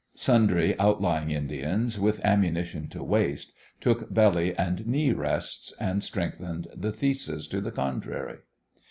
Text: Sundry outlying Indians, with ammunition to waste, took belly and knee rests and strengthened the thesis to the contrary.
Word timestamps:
Sundry 0.15 0.73
outlying 0.79 1.29
Indians, 1.29 1.99
with 1.99 2.25
ammunition 2.25 2.87
to 2.87 3.03
waste, 3.03 3.53
took 3.79 4.11
belly 4.11 4.57
and 4.57 4.87
knee 4.87 5.11
rests 5.11 5.75
and 5.79 6.03
strengthened 6.03 6.65
the 6.75 6.91
thesis 6.91 7.45
to 7.49 7.61
the 7.61 7.69
contrary. 7.71 8.39